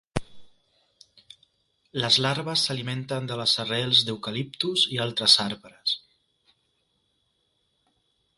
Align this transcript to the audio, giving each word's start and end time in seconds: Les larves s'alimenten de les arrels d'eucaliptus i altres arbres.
Les 2.03 2.17
larves 2.25 2.63
s'alimenten 2.69 3.29
de 3.33 3.37
les 3.43 3.53
arrels 3.65 4.03
d'eucaliptus 4.09 4.87
i 4.97 5.01
altres 5.07 5.37
arbres. 5.45 5.95